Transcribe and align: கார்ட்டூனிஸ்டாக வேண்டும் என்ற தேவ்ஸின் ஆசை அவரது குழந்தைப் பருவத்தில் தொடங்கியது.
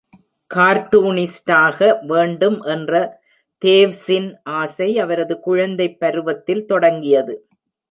கார்ட்டூனிஸ்டாக 0.51 1.97
வேண்டும் 2.07 2.61
என்ற 2.61 2.93
தேவ்ஸின் 3.61 4.35
ஆசை 4.43 4.99
அவரது 4.99 5.39
குழந்தைப் 5.39 5.99
பருவத்தில் 5.99 6.65
தொடங்கியது. 6.65 7.35